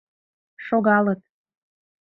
Шогалыт. 0.65 1.21